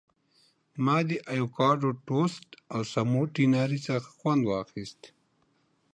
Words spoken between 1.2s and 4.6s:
ایوکاډو ټوسټ او سموټي ناري څخه خوند